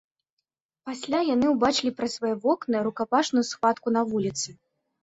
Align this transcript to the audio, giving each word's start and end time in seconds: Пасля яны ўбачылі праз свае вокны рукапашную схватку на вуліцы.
Пасля 0.89 1.19
яны 1.35 1.45
ўбачылі 1.53 1.91
праз 2.01 2.11
свае 2.17 2.35
вокны 2.47 2.85
рукапашную 2.89 3.45
схватку 3.53 3.87
на 3.99 4.09
вуліцы. 4.13 4.61